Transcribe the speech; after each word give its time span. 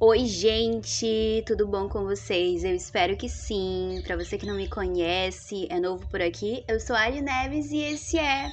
Oi, 0.00 0.26
gente, 0.26 1.42
tudo 1.44 1.66
bom 1.66 1.88
com 1.88 2.04
vocês? 2.04 2.62
Eu 2.62 2.72
espero 2.72 3.16
que 3.16 3.28
sim. 3.28 4.00
Para 4.06 4.16
você 4.16 4.38
que 4.38 4.46
não 4.46 4.54
me 4.54 4.68
conhece, 4.68 5.66
é 5.68 5.80
novo 5.80 6.06
por 6.06 6.22
aqui, 6.22 6.64
eu 6.68 6.78
sou 6.78 6.94
Ali 6.94 7.20
Neves 7.20 7.72
e 7.72 7.78
esse 7.78 8.16
é 8.16 8.48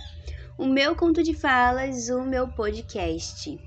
o 0.57 0.65
meu 0.65 0.95
conto 0.95 1.21
de 1.21 1.35
falas, 1.35 2.09
o 2.09 2.23
meu 2.23 2.47
podcast. 2.47 3.59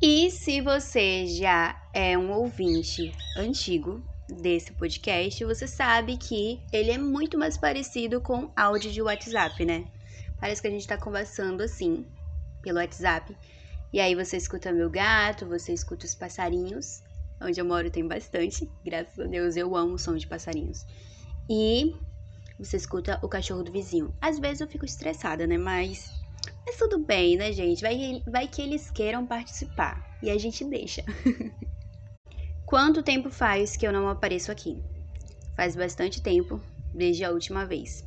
E 0.00 0.30
se 0.30 0.62
você 0.62 1.26
já 1.26 1.78
é 1.92 2.16
um 2.16 2.32
ouvinte 2.32 3.12
antigo 3.36 4.02
desse 4.26 4.72
podcast, 4.72 5.44
você 5.44 5.66
sabe 5.66 6.16
que 6.16 6.62
ele 6.72 6.90
é 6.90 6.96
muito 6.96 7.36
mais 7.36 7.58
parecido 7.58 8.22
com 8.22 8.50
áudio 8.56 8.90
de 8.90 9.02
WhatsApp, 9.02 9.66
né? 9.66 9.84
Parece 10.40 10.62
que 10.62 10.68
a 10.68 10.70
gente 10.70 10.88
tá 10.88 10.96
conversando 10.96 11.62
assim, 11.62 12.06
pelo 12.62 12.78
WhatsApp. 12.78 13.36
E 13.94 14.00
aí 14.00 14.16
você 14.16 14.36
escuta 14.36 14.72
meu 14.72 14.90
gato, 14.90 15.46
você 15.46 15.72
escuta 15.72 16.04
os 16.04 16.16
passarinhos. 16.16 17.00
Onde 17.40 17.60
eu 17.60 17.64
moro 17.64 17.88
tem 17.88 18.04
bastante, 18.04 18.68
graças 18.84 19.16
a 19.20 19.28
Deus 19.28 19.54
eu 19.54 19.76
amo 19.76 19.94
o 19.94 19.98
som 20.00 20.16
de 20.16 20.26
passarinhos. 20.26 20.84
E 21.48 21.94
você 22.58 22.76
escuta 22.76 23.20
o 23.22 23.28
cachorro 23.28 23.62
do 23.62 23.70
vizinho. 23.70 24.12
Às 24.20 24.40
vezes 24.40 24.60
eu 24.60 24.66
fico 24.66 24.84
estressada, 24.84 25.46
né? 25.46 25.56
Mas, 25.56 26.10
mas 26.66 26.76
tudo 26.76 27.06
bem, 27.06 27.36
né, 27.36 27.52
gente? 27.52 27.82
Vai, 27.82 28.20
vai 28.26 28.48
que 28.48 28.60
eles 28.60 28.90
queiram 28.90 29.24
participar. 29.24 30.04
E 30.20 30.28
a 30.28 30.36
gente 30.38 30.64
deixa. 30.64 31.04
Quanto 32.66 33.00
tempo 33.00 33.30
faz 33.30 33.76
que 33.76 33.86
eu 33.86 33.92
não 33.92 34.08
apareço 34.08 34.50
aqui? 34.50 34.82
Faz 35.54 35.76
bastante 35.76 36.20
tempo, 36.20 36.60
desde 36.92 37.22
a 37.22 37.30
última 37.30 37.64
vez. 37.64 38.02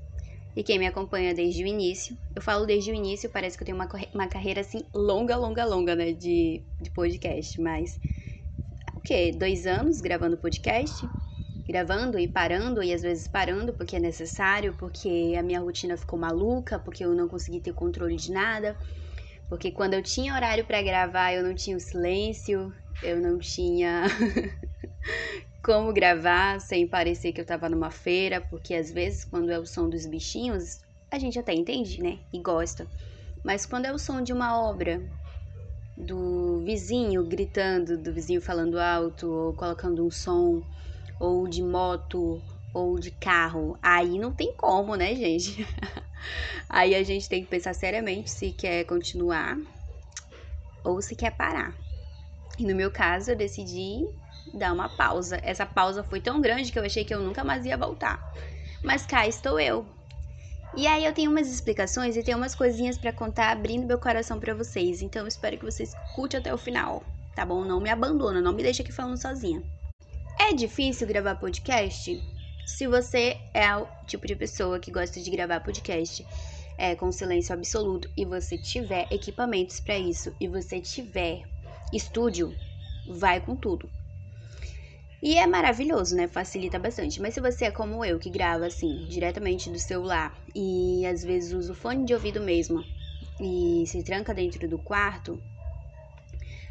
E 0.57 0.63
quem 0.63 0.79
me 0.79 0.87
acompanha 0.87 1.35
desde 1.35 1.63
o 1.63 1.67
início, 1.67 2.17
eu 2.35 2.41
falo 2.41 2.65
desde 2.65 2.89
o 2.89 2.95
início, 2.95 3.29
parece 3.29 3.55
que 3.55 3.61
eu 3.61 3.65
tenho 3.67 3.77
uma, 3.77 3.87
uma 4.11 4.27
carreira 4.27 4.61
assim 4.61 4.83
longa, 4.91 5.37
longa, 5.37 5.63
longa, 5.63 5.95
né, 5.95 6.13
de, 6.13 6.63
de 6.81 6.89
podcast, 6.89 7.61
mas 7.61 7.99
o 8.95 8.99
quê? 8.99 9.31
Dois 9.37 9.67
anos 9.67 10.01
gravando 10.01 10.35
podcast, 10.35 11.07
gravando 11.69 12.17
e 12.17 12.27
parando, 12.27 12.81
e 12.81 12.91
às 12.91 13.03
vezes 13.03 13.27
parando 13.27 13.71
porque 13.71 13.97
é 13.97 13.99
necessário, 13.99 14.73
porque 14.79 15.35
a 15.37 15.43
minha 15.43 15.59
rotina 15.59 15.95
ficou 15.95 16.17
maluca, 16.17 16.79
porque 16.79 17.05
eu 17.05 17.13
não 17.13 17.27
consegui 17.27 17.61
ter 17.61 17.73
controle 17.73 18.15
de 18.15 18.31
nada, 18.31 18.75
porque 19.47 19.69
quando 19.69 19.93
eu 19.93 20.01
tinha 20.01 20.33
horário 20.33 20.65
para 20.65 20.81
gravar 20.81 21.33
eu 21.33 21.43
não 21.43 21.53
tinha 21.53 21.77
o 21.77 21.79
silêncio, 21.79 22.73
eu 23.03 23.21
não 23.21 23.37
tinha 23.37 24.05
como 25.67 25.91
gravar 25.91 26.61
sem 26.61 26.87
parecer 26.87 27.33
que 27.33 27.41
eu 27.41 27.45
tava 27.45 27.67
numa 27.67 27.91
feira, 27.91 28.39
porque 28.39 28.73
às 28.73 28.89
vezes 28.89 29.25
quando 29.25 29.49
é 29.49 29.59
o 29.59 29.65
som 29.65 29.89
dos 29.89 30.05
bichinhos, 30.05 30.79
a 31.11 31.19
gente 31.19 31.37
até 31.37 31.53
entende, 31.53 32.01
né? 32.01 32.19
E 32.31 32.39
gosta. 32.39 32.87
Mas 33.43 33.65
quando 33.65 33.83
é 33.83 33.91
o 33.91 33.99
som 33.99 34.21
de 34.21 34.31
uma 34.31 34.57
obra, 34.57 35.05
do 35.97 36.61
vizinho 36.63 37.21
gritando, 37.25 37.97
do 37.97 38.13
vizinho 38.13 38.41
falando 38.41 38.79
alto, 38.79 39.29
ou 39.29 39.53
colocando 39.55 40.07
um 40.07 40.09
som, 40.09 40.63
ou 41.19 41.49
de 41.49 41.61
moto, 41.61 42.41
ou 42.73 42.97
de 42.97 43.11
carro, 43.11 43.77
aí 43.81 44.17
não 44.17 44.31
tem 44.31 44.55
como, 44.55 44.95
né, 44.95 45.13
gente? 45.15 45.67
aí 46.69 46.95
a 46.95 47.03
gente 47.03 47.27
tem 47.27 47.43
que 47.43 47.49
pensar 47.49 47.73
seriamente 47.73 48.29
se 48.31 48.53
quer 48.53 48.85
continuar 48.85 49.57
ou 50.81 51.01
se 51.01 51.13
quer 51.13 51.31
parar. 51.31 51.75
E 52.57 52.63
no 52.63 52.73
meu 52.73 52.89
caso, 52.89 53.31
eu 53.31 53.35
decidi 53.35 54.07
dar 54.53 54.73
uma 54.73 54.89
pausa. 54.89 55.39
Essa 55.43 55.65
pausa 55.65 56.03
foi 56.03 56.19
tão 56.19 56.41
grande 56.41 56.71
que 56.71 56.79
eu 56.79 56.83
achei 56.83 57.03
que 57.03 57.13
eu 57.13 57.21
nunca 57.21 57.43
mais 57.43 57.65
ia 57.65 57.77
voltar. 57.77 58.19
Mas 58.83 59.05
cá 59.05 59.27
estou 59.27 59.59
eu. 59.59 59.85
E 60.75 60.85
aí 60.85 61.05
eu 61.05 61.13
tenho 61.13 61.31
umas 61.31 61.49
explicações 61.49 62.15
e 62.15 62.23
tenho 62.23 62.37
umas 62.37 62.53
coisinhas 62.53 62.97
para 62.97 63.13
contar 63.13 63.51
abrindo 63.51 63.87
meu 63.87 63.97
coração 63.97 64.39
para 64.39 64.53
vocês. 64.53 65.01
Então 65.01 65.23
eu 65.23 65.27
espero 65.27 65.57
que 65.57 65.65
vocês 65.65 65.93
curtem 66.15 66.39
até 66.39 66.53
o 66.53 66.57
final, 66.57 67.03
tá 67.35 67.45
bom? 67.45 67.63
Não 67.63 67.79
me 67.79 67.89
abandona, 67.89 68.41
não 68.41 68.53
me 68.53 68.63
deixa 68.63 68.83
aqui 68.83 68.91
falando 68.91 69.19
sozinha. 69.19 69.63
É 70.39 70.53
difícil 70.53 71.07
gravar 71.07 71.35
podcast? 71.35 72.21
Se 72.65 72.85
você 72.85 73.37
é 73.53 73.75
o 73.75 73.87
tipo 74.05 74.27
de 74.27 74.35
pessoa 74.35 74.79
que 74.79 74.91
gosta 74.91 75.19
de 75.19 75.31
gravar 75.31 75.61
podcast 75.61 76.25
é, 76.77 76.95
com 76.95 77.11
silêncio 77.11 77.53
absoluto 77.53 78.09
e 78.15 78.23
você 78.23 78.57
tiver 78.57 79.07
equipamentos 79.11 79.79
para 79.79 79.97
isso 79.97 80.35
e 80.39 80.47
você 80.47 80.79
tiver 80.79 81.41
estúdio, 81.91 82.53
vai 83.09 83.39
com 83.39 83.55
tudo. 83.55 83.89
E 85.21 85.35
é 85.37 85.47
maravilhoso, 85.47 86.15
né? 86.15 86.27
Facilita 86.27 86.77
bastante. 86.77 87.21
Mas 87.21 87.33
se 87.33 87.41
você 87.41 87.65
é 87.65 87.71
como 87.71 88.05
eu, 88.05 88.19
que 88.19 88.29
grava 88.29 88.67
assim, 88.67 89.03
diretamente 89.07 89.69
do 89.69 89.79
celular 89.79 90.35
e 90.53 91.05
às 91.05 91.23
vezes 91.23 91.53
usa 91.53 91.71
o 91.71 91.75
fone 91.75 92.05
de 92.05 92.13
ouvido 92.13 92.39
mesmo 92.39 92.85
e 93.39 93.83
se 93.87 94.03
tranca 94.03 94.33
dentro 94.33 94.67
do 94.67 94.77
quarto, 94.77 95.41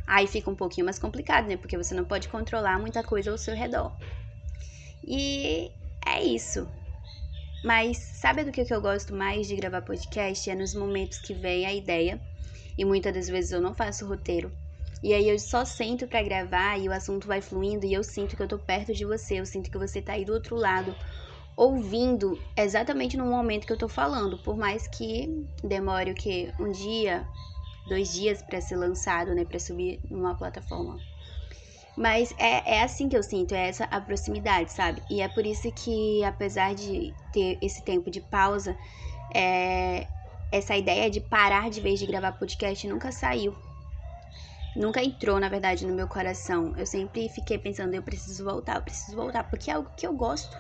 aí 0.06 0.26
fica 0.26 0.48
um 0.50 0.54
pouquinho 0.54 0.84
mais 0.84 0.98
complicado, 0.98 1.48
né? 1.48 1.56
Porque 1.56 1.76
você 1.76 1.94
não 1.94 2.04
pode 2.04 2.28
controlar 2.28 2.78
muita 2.78 3.02
coisa 3.02 3.30
ao 3.32 3.38
seu 3.38 3.54
redor. 3.54 3.92
E 5.04 5.70
é 6.06 6.22
isso. 6.22 6.68
Mas 7.64 7.96
sabe 7.96 8.44
do 8.44 8.52
que 8.52 8.72
eu 8.72 8.80
gosto 8.80 9.12
mais 9.12 9.48
de 9.48 9.56
gravar 9.56 9.82
podcast? 9.82 10.48
É 10.48 10.54
nos 10.54 10.72
momentos 10.72 11.18
que 11.18 11.34
vem 11.34 11.66
a 11.66 11.74
ideia. 11.74 12.20
E 12.78 12.84
muitas 12.84 13.12
das 13.12 13.28
vezes 13.28 13.50
eu 13.50 13.60
não 13.60 13.74
faço 13.74 14.06
roteiro. 14.06 14.52
E 15.06 15.14
aí 15.14 15.28
eu 15.28 15.38
só 15.38 15.64
sento 15.64 16.08
para 16.08 16.20
gravar 16.20 16.80
e 16.80 16.88
o 16.88 16.92
assunto 16.92 17.28
vai 17.28 17.40
fluindo 17.40 17.86
e 17.86 17.92
eu 17.92 18.02
sinto 18.02 18.34
que 18.34 18.42
eu 18.42 18.48
tô 18.48 18.58
perto 18.58 18.92
de 18.92 19.04
você, 19.04 19.38
eu 19.38 19.46
sinto 19.46 19.70
que 19.70 19.78
você 19.78 20.02
tá 20.02 20.14
aí 20.14 20.24
do 20.24 20.32
outro 20.32 20.56
lado, 20.56 20.92
ouvindo 21.56 22.36
exatamente 22.56 23.16
no 23.16 23.24
momento 23.24 23.68
que 23.68 23.72
eu 23.72 23.78
tô 23.78 23.86
falando, 23.86 24.36
por 24.38 24.56
mais 24.56 24.88
que 24.88 25.46
demore 25.62 26.10
o 26.10 26.14
que 26.14 26.52
um 26.58 26.72
dia, 26.72 27.24
dois 27.88 28.12
dias 28.12 28.42
para 28.42 28.60
ser 28.60 28.74
lançado, 28.74 29.32
né, 29.32 29.44
para 29.44 29.60
subir 29.60 30.00
numa 30.10 30.34
plataforma. 30.34 30.98
Mas 31.96 32.34
é, 32.36 32.78
é 32.78 32.82
assim 32.82 33.08
que 33.08 33.16
eu 33.16 33.22
sinto, 33.22 33.54
é 33.54 33.68
essa 33.68 33.84
a 33.84 34.00
proximidade, 34.00 34.72
sabe? 34.72 35.00
E 35.08 35.20
é 35.20 35.28
por 35.28 35.46
isso 35.46 35.70
que, 35.70 36.24
apesar 36.24 36.74
de 36.74 37.14
ter 37.32 37.60
esse 37.62 37.80
tempo 37.80 38.10
de 38.10 38.20
pausa, 38.20 38.76
é, 39.32 40.08
essa 40.50 40.76
ideia 40.76 41.08
de 41.08 41.20
parar 41.20 41.70
de 41.70 41.80
vez 41.80 42.00
de 42.00 42.06
gravar 42.06 42.32
podcast 42.32 42.88
nunca 42.88 43.12
saiu 43.12 43.54
nunca 44.76 45.02
entrou, 45.02 45.40
na 45.40 45.48
verdade, 45.48 45.86
no 45.86 45.94
meu 45.94 46.06
coração. 46.06 46.72
Eu 46.76 46.86
sempre 46.86 47.28
fiquei 47.28 47.58
pensando, 47.58 47.94
eu 47.94 48.02
preciso 48.02 48.44
voltar, 48.44 48.76
eu 48.76 48.82
preciso 48.82 49.16
voltar, 49.16 49.44
porque 49.44 49.70
é 49.70 49.74
algo 49.74 49.90
que 49.96 50.06
eu 50.06 50.12
gosto. 50.12 50.56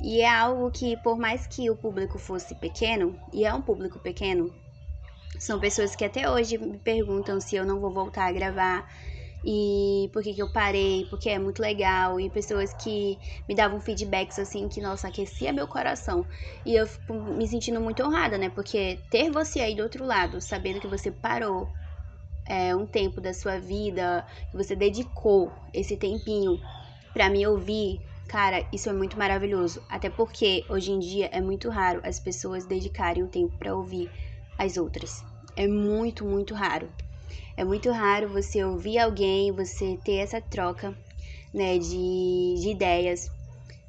E 0.00 0.20
é 0.20 0.28
algo 0.28 0.70
que, 0.70 0.96
por 0.98 1.18
mais 1.18 1.46
que 1.46 1.70
o 1.70 1.76
público 1.76 2.18
fosse 2.18 2.54
pequeno, 2.54 3.18
e 3.32 3.44
é 3.44 3.54
um 3.54 3.62
público 3.62 3.98
pequeno, 3.98 4.52
são 5.38 5.58
pessoas 5.58 5.96
que 5.96 6.04
até 6.04 6.30
hoje 6.30 6.58
me 6.58 6.78
perguntam 6.78 7.40
se 7.40 7.56
eu 7.56 7.64
não 7.64 7.80
vou 7.80 7.90
voltar 7.92 8.26
a 8.26 8.32
gravar 8.32 8.86
e 9.44 10.10
por 10.12 10.22
que, 10.22 10.34
que 10.34 10.42
eu 10.42 10.48
parei, 10.48 11.04
porque 11.08 11.30
é 11.30 11.38
muito 11.38 11.60
legal, 11.62 12.18
e 12.18 12.28
pessoas 12.28 12.74
que 12.74 13.18
me 13.48 13.54
davam 13.54 13.80
feedbacks 13.80 14.38
assim 14.38 14.68
que, 14.68 14.80
nossa, 14.80 15.08
aquecia 15.08 15.52
meu 15.52 15.68
coração. 15.68 16.26
E 16.64 16.74
eu 16.74 16.86
fico 16.86 17.14
me 17.14 17.46
sentindo 17.46 17.80
muito 17.80 18.02
honrada, 18.02 18.36
né? 18.36 18.50
Porque 18.50 18.98
ter 19.08 19.30
você 19.30 19.60
aí 19.60 19.74
do 19.74 19.84
outro 19.84 20.04
lado, 20.04 20.40
sabendo 20.40 20.80
que 20.80 20.88
você 20.88 21.10
parou 21.12 21.68
é, 22.48 22.74
um 22.74 22.86
tempo 22.86 23.20
da 23.20 23.34
sua 23.34 23.58
vida, 23.58 24.24
que 24.50 24.56
você 24.56 24.74
dedicou 24.74 25.52
esse 25.72 25.96
tempinho 25.96 26.58
para 27.12 27.30
me 27.30 27.46
ouvir, 27.46 28.00
cara, 28.28 28.64
isso 28.72 28.88
é 28.88 28.92
muito 28.92 29.18
maravilhoso. 29.18 29.82
Até 29.88 30.10
porque 30.10 30.64
hoje 30.68 30.92
em 30.92 30.98
dia 30.98 31.30
é 31.32 31.40
muito 31.40 31.68
raro 31.70 32.00
as 32.04 32.18
pessoas 32.18 32.66
dedicarem 32.66 33.22
um 33.22 33.28
tempo 33.28 33.56
para 33.58 33.74
ouvir 33.74 34.10
as 34.58 34.76
outras. 34.76 35.24
É 35.56 35.66
muito, 35.66 36.24
muito 36.24 36.54
raro. 36.54 36.88
É 37.56 37.64
muito 37.64 37.90
raro 37.90 38.28
você 38.28 38.62
ouvir 38.62 38.98
alguém, 38.98 39.50
você 39.50 39.98
ter 40.04 40.16
essa 40.16 40.40
troca, 40.40 40.96
né, 41.52 41.78
de, 41.78 42.54
de 42.60 42.68
ideias. 42.70 43.30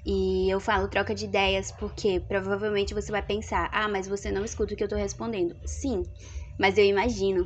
E 0.05 0.49
eu 0.49 0.59
falo 0.59 0.87
troca 0.87 1.13
de 1.13 1.25
ideias 1.25 1.69
porque 1.71 2.21
provavelmente 2.21 2.93
você 2.93 3.11
vai 3.11 3.21
pensar: 3.21 3.69
ah, 3.73 3.89
mas 3.89 4.07
você 4.07 4.31
não 4.31 4.45
escuta 4.45 4.73
o 4.73 4.77
que 4.77 4.83
eu 4.83 4.87
tô 4.87 4.95
respondendo. 4.95 5.55
Sim, 5.65 6.03
mas 6.57 6.77
eu 6.77 6.85
imagino 6.85 7.45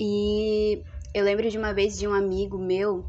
e 0.00 0.84
eu 1.12 1.24
lembro 1.24 1.48
de 1.50 1.58
uma 1.58 1.72
vez 1.72 1.98
de 1.98 2.06
um 2.06 2.12
amigo 2.12 2.58
meu 2.58 3.04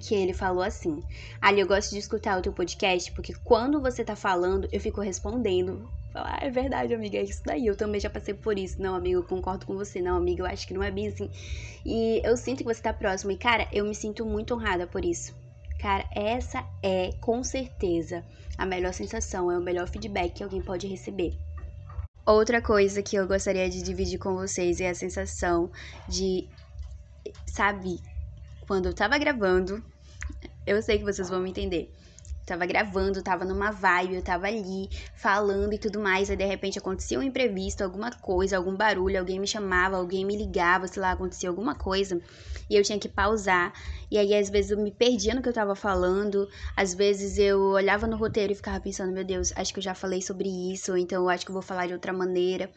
que 0.00 0.14
ele 0.14 0.32
falou 0.32 0.62
assim: 0.62 1.02
Ali, 1.40 1.60
eu 1.60 1.66
gosto 1.66 1.90
de 1.90 1.98
escutar 1.98 2.38
o 2.38 2.42
teu 2.42 2.52
podcast 2.52 3.12
porque 3.12 3.34
quando 3.44 3.80
você 3.80 4.04
tá 4.04 4.16
falando, 4.16 4.68
eu 4.72 4.80
fico 4.80 5.00
respondendo. 5.00 5.90
Falar, 6.12 6.38
ah, 6.40 6.46
é 6.46 6.50
verdade, 6.50 6.94
amiga, 6.94 7.18
é 7.18 7.22
isso 7.22 7.42
daí. 7.44 7.66
Eu 7.66 7.76
também 7.76 8.00
já 8.00 8.08
passei 8.08 8.32
por 8.32 8.58
isso. 8.58 8.80
Não, 8.80 8.94
amigo, 8.94 9.20
eu 9.20 9.24
concordo 9.24 9.66
com 9.66 9.74
você. 9.76 10.00
Não, 10.00 10.16
amiga, 10.16 10.42
eu 10.42 10.46
acho 10.46 10.66
que 10.66 10.72
não 10.72 10.82
é 10.82 10.90
bem 10.90 11.08
assim. 11.08 11.30
E 11.84 12.22
eu 12.24 12.36
sinto 12.36 12.58
que 12.58 12.64
você 12.64 12.80
tá 12.80 12.94
próximo. 12.94 13.30
E, 13.30 13.36
cara, 13.36 13.68
eu 13.70 13.84
me 13.84 13.94
sinto 13.94 14.24
muito 14.24 14.54
honrada 14.54 14.86
por 14.86 15.04
isso. 15.04 15.34
Cara, 15.78 16.06
essa 16.10 16.64
é, 16.82 17.10
com 17.20 17.44
certeza, 17.44 18.24
a 18.56 18.64
melhor 18.64 18.92
sensação, 18.94 19.52
é 19.52 19.58
o 19.58 19.62
melhor 19.62 19.86
feedback 19.86 20.32
que 20.32 20.42
alguém 20.42 20.62
pode 20.62 20.86
receber. 20.86 21.38
Outra 22.28 22.60
coisa 22.60 23.02
que 23.02 23.16
eu 23.16 23.26
gostaria 23.26 23.70
de 23.70 23.82
dividir 23.82 24.18
com 24.18 24.34
vocês 24.34 24.82
é 24.82 24.90
a 24.90 24.94
sensação 24.94 25.70
de, 26.06 26.46
sabe, 27.46 28.02
quando 28.66 28.84
eu 28.84 28.94
tava 28.94 29.16
gravando, 29.16 29.82
eu 30.66 30.82
sei 30.82 30.98
que 30.98 31.04
vocês 31.04 31.30
vão 31.30 31.40
me 31.40 31.48
entender. 31.48 31.90
Tava 32.48 32.66
gravando, 32.66 33.22
tava 33.22 33.44
numa 33.44 33.70
vibe, 33.70 34.14
eu 34.14 34.22
tava 34.22 34.46
ali 34.46 34.88
falando 35.14 35.74
e 35.74 35.78
tudo 35.78 36.00
mais, 36.00 36.30
aí 36.30 36.36
de 36.36 36.44
repente 36.44 36.78
acontecia 36.78 37.18
um 37.18 37.22
imprevisto, 37.22 37.82
alguma 37.84 38.10
coisa, 38.10 38.56
algum 38.56 38.74
barulho, 38.74 39.18
alguém 39.18 39.38
me 39.38 39.46
chamava, 39.46 39.96
alguém 39.96 40.24
me 40.24 40.36
ligava, 40.36 40.86
sei 40.88 41.02
lá, 41.02 41.12
acontecia 41.12 41.48
alguma 41.48 41.74
coisa, 41.74 42.20
e 42.68 42.76
eu 42.76 42.82
tinha 42.82 42.98
que 42.98 43.08
pausar. 43.08 43.72
E 44.10 44.16
aí 44.16 44.34
às 44.34 44.48
vezes 44.48 44.70
eu 44.70 44.78
me 44.78 44.90
perdia 44.90 45.34
no 45.34 45.42
que 45.42 45.48
eu 45.48 45.52
tava 45.52 45.74
falando, 45.74 46.48
às 46.76 46.94
vezes 46.94 47.38
eu 47.38 47.60
olhava 47.60 48.06
no 48.06 48.16
roteiro 48.16 48.52
e 48.52 48.56
ficava 48.56 48.80
pensando, 48.80 49.12
meu 49.12 49.24
Deus, 49.24 49.52
acho 49.54 49.72
que 49.72 49.78
eu 49.78 49.84
já 49.84 49.94
falei 49.94 50.22
sobre 50.22 50.48
isso, 50.72 50.96
então 50.96 51.22
eu 51.22 51.28
acho 51.28 51.44
que 51.44 51.50
eu 51.50 51.54
vou 51.54 51.62
falar 51.62 51.86
de 51.86 51.92
outra 51.92 52.12
maneira. 52.12 52.70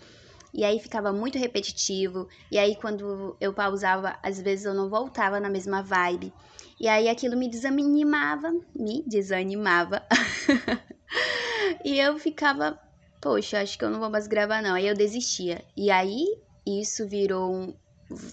E 0.53 0.63
aí 0.63 0.79
ficava 0.79 1.13
muito 1.13 1.37
repetitivo. 1.37 2.27
E 2.51 2.57
aí 2.57 2.75
quando 2.75 3.35
eu 3.39 3.53
pausava, 3.53 4.17
às 4.21 4.39
vezes 4.41 4.65
eu 4.65 4.73
não 4.73 4.89
voltava 4.89 5.39
na 5.39 5.49
mesma 5.49 5.81
vibe. 5.81 6.33
E 6.79 6.87
aí 6.87 7.07
aquilo 7.07 7.37
me 7.37 7.49
desanimava, 7.49 8.51
me 8.75 9.03
desanimava. 9.07 10.03
e 11.85 11.99
eu 11.99 12.17
ficava, 12.17 12.77
poxa, 13.21 13.61
acho 13.61 13.77
que 13.77 13.85
eu 13.85 13.89
não 13.89 13.99
vou 13.99 14.09
mais 14.09 14.27
gravar 14.27 14.61
não. 14.61 14.75
Aí 14.75 14.87
eu 14.87 14.95
desistia. 14.95 15.63
E 15.77 15.89
aí 15.89 16.25
isso 16.65 17.07
virou 17.07 17.53
um, 17.53 17.73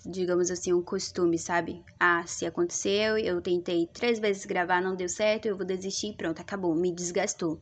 digamos 0.06 0.50
assim, 0.50 0.72
um 0.72 0.82
costume, 0.82 1.38
sabe? 1.38 1.84
Ah, 2.00 2.24
se 2.26 2.44
aconteceu, 2.46 3.16
eu 3.16 3.40
tentei 3.40 3.86
três 3.86 4.18
vezes 4.18 4.44
gravar, 4.44 4.82
não 4.82 4.96
deu 4.96 5.08
certo, 5.08 5.46
eu 5.46 5.56
vou 5.56 5.66
desistir, 5.66 6.14
pronto, 6.16 6.40
acabou, 6.40 6.74
me 6.74 6.92
desgastou. 6.92 7.60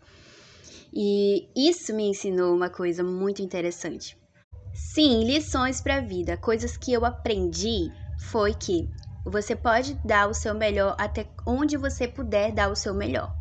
E 0.94 1.48
isso 1.54 1.94
me 1.94 2.08
ensinou 2.08 2.54
uma 2.54 2.70
coisa 2.70 3.04
muito 3.04 3.42
interessante. 3.42 4.16
Sim, 4.78 5.24
lições 5.24 5.80
para 5.80 5.96
a 5.96 6.00
vida, 6.02 6.36
coisas 6.36 6.76
que 6.76 6.92
eu 6.92 7.06
aprendi 7.06 7.94
foi 8.14 8.52
que 8.52 8.92
você 9.24 9.56
pode 9.56 9.98
dar 10.04 10.28
o 10.28 10.34
seu 10.34 10.54
melhor 10.54 10.94
até 10.98 11.26
onde 11.46 11.78
você 11.78 12.06
puder 12.06 12.52
dar 12.52 12.70
o 12.70 12.76
seu 12.76 12.92
melhor. 12.92 13.34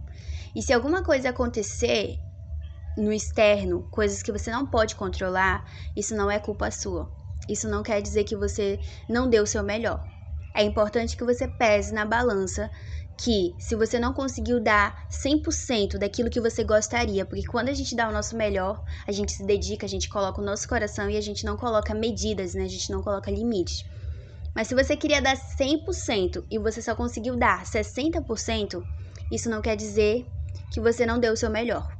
E 0.55 0.61
se 0.63 0.71
alguma 0.71 1.03
coisa 1.03 1.29
acontecer 1.29 2.23
no 2.95 3.11
externo, 3.11 3.83
coisas 3.91 4.23
que 4.23 4.31
você 4.31 4.49
não 4.49 4.65
pode 4.65 4.95
controlar, 4.95 5.69
isso 5.93 6.15
não 6.15 6.31
é 6.31 6.39
culpa 6.39 6.71
sua. 6.71 7.13
Isso 7.49 7.67
não 7.67 7.83
quer 7.83 8.01
dizer 8.01 8.23
que 8.23 8.37
você 8.37 8.79
não 9.09 9.29
deu 9.29 9.43
o 9.43 9.47
seu 9.47 9.61
melhor. 9.61 10.14
É 10.55 10.63
importante 10.63 11.17
que 11.17 11.23
você 11.25 11.47
pese 11.47 11.93
na 11.93 12.05
balança 12.05 12.71
que 13.17 13.55
se 13.59 13.75
você 13.75 13.99
não 13.99 14.13
conseguiu 14.13 14.61
dar 14.61 14.95
100% 15.09 15.97
daquilo 15.97 16.29
que 16.29 16.39
você 16.39 16.63
gostaria, 16.63 17.25
porque 17.25 17.45
quando 17.45 17.69
a 17.69 17.73
gente 17.73 17.95
dá 17.95 18.07
o 18.07 18.11
nosso 18.11 18.35
melhor, 18.35 18.81
a 19.07 19.11
gente 19.11 19.33
se 19.33 19.45
dedica, 19.45 19.85
a 19.85 19.89
gente 19.89 20.09
coloca 20.09 20.41
o 20.41 20.43
nosso 20.43 20.67
coração 20.67 21.09
e 21.09 21.17
a 21.17 21.21
gente 21.21 21.45
não 21.45 21.57
coloca 21.57 21.93
medidas, 21.93 22.53
né? 22.53 22.63
A 22.63 22.69
gente 22.69 22.91
não 22.91 23.01
coloca 23.01 23.31
limites. 23.31 23.83
Mas 24.53 24.67
se 24.67 24.75
você 24.75 24.95
queria 24.95 25.21
dar 25.21 25.35
100% 25.35 26.45
e 26.49 26.57
você 26.57 26.81
só 26.81 26.95
conseguiu 26.95 27.37
dar 27.37 27.65
60%, 27.65 28.81
isso 29.31 29.49
não 29.49 29.61
quer 29.61 29.75
dizer 29.75 30.25
que 30.71 30.79
você 30.79 31.05
não 31.05 31.19
deu 31.19 31.33
o 31.33 31.37
seu 31.37 31.49
melhor. 31.49 31.94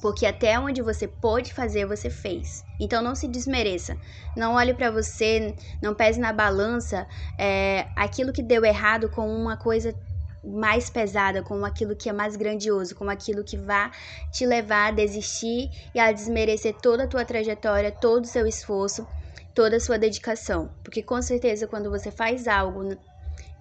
Porque 0.00 0.24
até 0.24 0.58
onde 0.58 0.80
você 0.80 1.06
pôde 1.06 1.52
fazer, 1.52 1.86
você 1.86 2.08
fez. 2.08 2.64
Então 2.78 3.02
não 3.02 3.14
se 3.14 3.28
desmereça. 3.28 3.96
Não 4.34 4.54
olhe 4.54 4.72
para 4.72 4.90
você, 4.90 5.54
não 5.82 5.94
pese 5.94 6.18
na 6.18 6.32
balança 6.32 7.06
é, 7.38 7.86
aquilo 7.94 8.32
que 8.32 8.42
deu 8.42 8.64
errado 8.64 9.08
com 9.10 9.28
uma 9.28 9.56
coisa 9.56 9.94
mais 10.42 10.88
pesada, 10.88 11.42
com 11.42 11.64
aquilo 11.64 11.94
que 11.94 12.08
é 12.08 12.12
mais 12.12 12.34
grandioso, 12.34 12.94
com 12.94 13.08
aquilo 13.10 13.44
que 13.44 13.58
vai 13.58 13.90
te 14.32 14.46
levar 14.46 14.88
a 14.88 14.90
desistir 14.90 15.70
e 15.94 16.00
a 16.00 16.10
desmerecer 16.12 16.74
toda 16.80 17.04
a 17.04 17.06
tua 17.06 17.24
trajetória, 17.24 17.92
todo 17.92 18.24
o 18.24 18.28
seu 18.28 18.46
esforço, 18.46 19.06
toda 19.54 19.76
a 19.76 19.80
sua 19.80 19.98
dedicação. 19.98 20.70
Porque 20.82 21.02
com 21.02 21.20
certeza 21.20 21.66
quando 21.66 21.90
você 21.90 22.10
faz 22.10 22.48
algo 22.48 22.96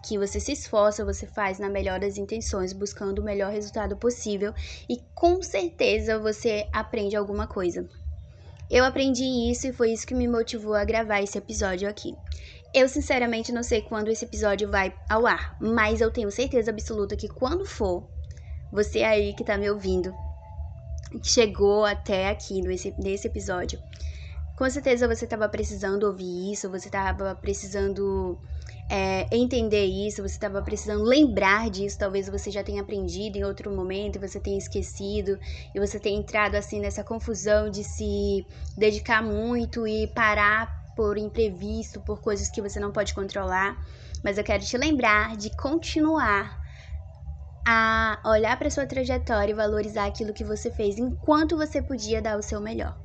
que 0.02 0.18
você 0.18 0.40
se 0.40 0.54
esforça, 0.54 1.06
você 1.06 1.26
faz 1.26 1.60
na 1.60 1.70
melhor 1.70 2.00
das 2.00 2.18
intenções, 2.18 2.74
buscando 2.74 3.20
o 3.20 3.24
melhor 3.24 3.52
resultado 3.52 3.98
possível 3.98 4.54
e 4.88 5.02
com 5.14 5.42
certeza 5.44 6.20
você 6.20 6.68
aprende 6.72 7.16
alguma 7.16 7.48
coisa. 7.48 7.88
Eu 8.70 8.86
aprendi 8.86 9.24
isso 9.52 9.68
e 9.68 9.74
foi 9.74 9.92
isso 9.92 10.06
que 10.06 10.14
me 10.14 10.28
motivou 10.28 10.76
a 10.76 10.86
gravar 10.86 11.22
esse 11.22 11.38
episódio 11.38 11.90
aqui. 11.90 12.16
Eu 12.72 12.88
sinceramente 12.88 13.52
não 13.52 13.64
sei 13.64 13.82
quando 13.82 14.10
esse 14.10 14.26
episódio 14.26 14.70
vai 14.70 14.94
ao 15.10 15.26
ar, 15.26 15.58
mas 15.60 16.02
eu 16.02 16.12
tenho 16.12 16.30
certeza 16.30 16.70
absoluta 16.70 17.16
que 17.16 17.28
quando 17.28 17.66
for, 17.66 18.08
você 18.72 19.02
aí 19.02 19.34
que 19.34 19.44
tá 19.44 19.58
me 19.58 19.68
ouvindo, 19.70 20.14
que 21.24 21.28
chegou 21.28 21.84
até 21.84 22.30
aqui 22.30 22.62
nesse, 22.62 22.94
nesse 23.00 23.28
episódio, 23.28 23.80
com 24.56 24.70
certeza 24.70 25.08
você 25.08 25.26
estava 25.26 25.50
precisando 25.50 26.04
ouvir 26.04 26.52
isso, 26.52 26.70
você 26.70 26.90
estava 26.90 27.34
precisando 27.34 28.40
é, 28.90 29.28
entender 29.32 29.86
isso, 29.86 30.24
você 30.24 30.34
estava 30.34 30.62
precisando 30.64 31.04
lembrar 31.04 31.70
disso, 31.70 31.98
talvez 32.00 32.28
você 32.28 32.50
já 32.50 32.64
tenha 32.64 32.82
aprendido 32.82 33.38
em 33.38 33.44
outro 33.44 33.70
momento 33.72 34.20
você 34.20 34.40
tenha 34.40 34.58
esquecido 34.58 35.40
e 35.74 35.80
você 35.80 36.00
tenha 36.00 36.18
entrado 36.18 36.56
assim 36.56 36.80
nessa 36.80 37.04
confusão 37.04 37.70
de 37.70 37.84
se 37.84 38.48
dedicar 38.76 39.22
muito 39.22 39.88
e 39.88 40.08
parar 40.08 40.76
por 40.96 41.18
imprevisto, 41.18 42.02
por 42.02 42.20
coisas 42.20 42.50
que 42.50 42.62
você 42.62 42.80
não 42.80 42.92
pode 42.92 43.14
controlar. 43.14 43.80
Mas 44.24 44.38
eu 44.38 44.44
quero 44.44 44.66
te 44.66 44.78
lembrar 44.78 45.38
de 45.38 45.50
continuar 45.56 46.60
a 47.66 48.20
olhar 48.26 48.58
para 48.58 48.70
sua 48.70 48.88
trajetória 48.88 49.52
e 49.52 49.56
valorizar 49.56 50.08
aquilo 50.08 50.34
que 50.34 50.44
você 50.44 50.72
fez 50.72 50.98
enquanto 50.98 51.56
você 51.56 51.82
podia 51.82 52.22
dar 52.22 52.38
o 52.38 52.42
seu 52.42 52.60
melhor 52.60 52.98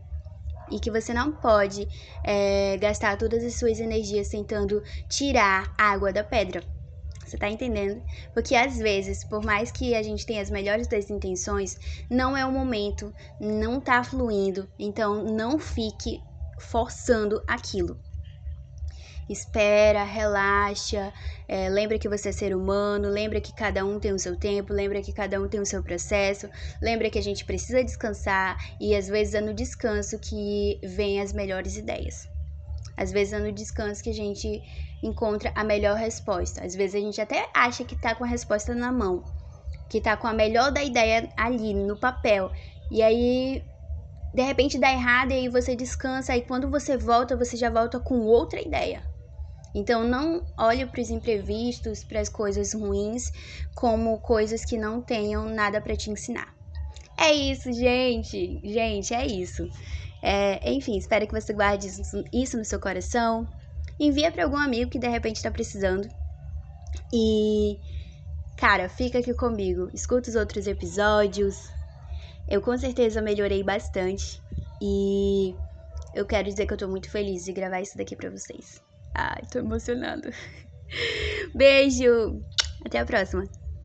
e 0.70 0.78
que 0.78 0.90
você 0.90 1.12
não 1.12 1.32
pode 1.32 1.86
é, 2.22 2.76
gastar 2.78 3.16
todas 3.16 3.44
as 3.44 3.56
suas 3.56 3.80
energias 3.80 4.28
tentando 4.28 4.82
tirar 5.08 5.72
água 5.78 6.12
da 6.12 6.24
pedra. 6.24 6.62
Você 7.24 7.38
tá 7.38 7.48
entendendo? 7.48 8.02
Porque 8.34 8.54
às 8.54 8.76
vezes, 8.78 9.24
por 9.24 9.42
mais 9.42 9.70
que 9.70 9.94
a 9.94 10.02
gente 10.02 10.26
tenha 10.26 10.42
as 10.42 10.50
melhores 10.50 10.86
das 10.86 11.08
intenções, 11.08 11.76
não 12.10 12.36
é 12.36 12.44
o 12.44 12.52
momento, 12.52 13.14
não 13.40 13.80
tá 13.80 14.04
fluindo, 14.04 14.68
então 14.78 15.24
não 15.24 15.58
fique 15.58 16.22
forçando 16.58 17.42
aquilo 17.46 17.98
espera, 19.28 20.04
relaxa, 20.04 21.12
é, 21.48 21.68
lembra 21.68 21.98
que 21.98 22.08
você 22.08 22.28
é 22.28 22.32
ser 22.32 22.54
humano, 22.54 23.08
lembra 23.08 23.40
que 23.40 23.54
cada 23.54 23.84
um 23.84 23.98
tem 23.98 24.12
o 24.12 24.18
seu 24.18 24.36
tempo, 24.36 24.72
lembra 24.72 25.00
que 25.02 25.12
cada 25.12 25.40
um 25.40 25.48
tem 25.48 25.60
o 25.60 25.66
seu 25.66 25.82
processo, 25.82 26.48
lembra 26.82 27.10
que 27.10 27.18
a 27.18 27.22
gente 27.22 27.44
precisa 27.44 27.82
descansar 27.82 28.56
e 28.80 28.94
às 28.94 29.08
vezes 29.08 29.34
é 29.34 29.40
no 29.40 29.54
descanso 29.54 30.18
que 30.18 30.78
vem 30.82 31.20
as 31.20 31.32
melhores 31.32 31.76
ideias. 31.76 32.28
Às 32.96 33.10
vezes 33.10 33.32
é 33.32 33.38
no 33.38 33.52
descanso 33.52 34.02
que 34.02 34.10
a 34.10 34.14
gente 34.14 34.62
encontra 35.02 35.52
a 35.54 35.64
melhor 35.64 35.96
resposta. 35.96 36.64
Às 36.64 36.74
vezes 36.74 36.94
a 36.94 37.04
gente 37.04 37.20
até 37.20 37.48
acha 37.54 37.84
que 37.84 37.96
tá 37.96 38.14
com 38.14 38.24
a 38.24 38.28
resposta 38.28 38.74
na 38.74 38.92
mão, 38.92 39.24
que 39.88 40.00
tá 40.00 40.16
com 40.16 40.26
a 40.26 40.32
melhor 40.32 40.70
da 40.70 40.82
ideia 40.82 41.28
ali 41.36 41.74
no 41.74 41.96
papel. 41.96 42.52
E 42.90 43.02
aí 43.02 43.64
de 44.32 44.42
repente 44.42 44.78
dá 44.78 44.92
errado 44.92 45.30
e 45.30 45.34
aí 45.34 45.48
você 45.48 45.76
descansa 45.76 46.36
e 46.36 46.42
quando 46.42 46.68
você 46.68 46.96
volta, 46.96 47.36
você 47.36 47.56
já 47.56 47.70
volta 47.70 48.00
com 48.00 48.20
outra 48.20 48.60
ideia. 48.60 49.13
Então 49.74 50.04
não 50.04 50.44
olhe 50.56 50.86
para 50.86 51.00
os 51.00 51.10
imprevistos, 51.10 52.04
para 52.04 52.20
as 52.20 52.28
coisas 52.28 52.72
ruins, 52.72 53.32
como 53.74 54.20
coisas 54.20 54.64
que 54.64 54.78
não 54.78 55.00
tenham 55.02 55.46
nada 55.46 55.80
para 55.80 55.96
te 55.96 56.10
ensinar. 56.10 56.54
É 57.18 57.32
isso, 57.32 57.72
gente. 57.72 58.60
Gente, 58.62 59.14
é 59.14 59.26
isso. 59.26 59.68
É, 60.22 60.72
enfim, 60.72 60.96
espero 60.96 61.26
que 61.26 61.38
você 61.38 61.52
guarde 61.52 61.88
isso 62.32 62.56
no 62.56 62.64
seu 62.64 62.80
coração. 62.80 63.46
Envia 63.98 64.30
para 64.30 64.44
algum 64.44 64.56
amigo 64.56 64.90
que 64.90 64.98
de 64.98 65.08
repente 65.08 65.36
está 65.36 65.50
precisando. 65.50 66.08
E, 67.12 67.78
cara, 68.56 68.88
fica 68.88 69.18
aqui 69.18 69.34
comigo. 69.34 69.88
Escuta 69.92 70.30
os 70.30 70.36
outros 70.36 70.66
episódios. 70.66 71.68
Eu 72.48 72.60
com 72.60 72.76
certeza 72.76 73.22
melhorei 73.22 73.62
bastante. 73.62 74.42
E 74.80 75.54
eu 76.14 76.26
quero 76.26 76.48
dizer 76.48 76.66
que 76.66 76.74
eu 76.74 76.78
tô 76.78 76.88
muito 76.88 77.10
feliz 77.10 77.44
de 77.44 77.52
gravar 77.52 77.80
isso 77.80 77.96
daqui 77.96 78.14
para 78.14 78.30
vocês. 78.30 78.83
Ai, 79.14 79.42
tô 79.50 79.58
emocionada. 79.60 80.30
Beijo! 81.54 82.44
Até 82.84 82.98
a 82.98 83.06
próxima! 83.06 83.44